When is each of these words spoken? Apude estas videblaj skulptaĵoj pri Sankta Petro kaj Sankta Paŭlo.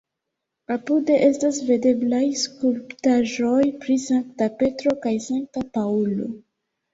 Apude 0.75 1.17
estas 1.25 1.59
videblaj 1.67 2.21
skulptaĵoj 2.43 3.59
pri 3.85 3.99
Sankta 4.07 4.49
Petro 4.63 4.95
kaj 5.05 5.13
Sankta 5.27 5.65
Paŭlo. 5.79 6.33